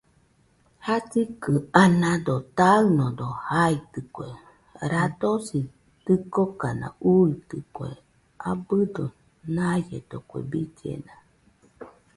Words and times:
Jasikɨ 0.85 1.53
anado 1.81 2.35
taɨnodo 2.57 3.27
jaitɨkue, 3.47 4.27
radosi 4.91 5.59
dɨkokana 6.05 6.87
uuitɨkue 7.09 7.89
abɨdo 8.49 9.05
naiedo 9.55 10.17
kue 10.29 10.41
billena 10.49 11.13